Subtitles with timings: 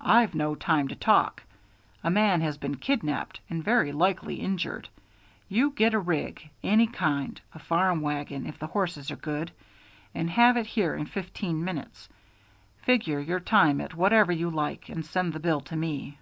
[0.00, 1.42] "I've no time to talk.
[2.02, 4.88] A man has been kidnapped and very likely injured.
[5.46, 9.50] You get a rig any kind, a farm wagon, if the horses are good
[10.14, 12.08] and have it here in fifteen minutes.
[12.80, 16.16] Figure your time at whatever you like and send the bill to me."